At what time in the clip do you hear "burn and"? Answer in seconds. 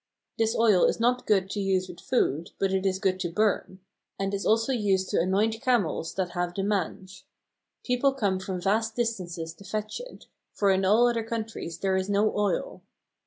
3.29-4.33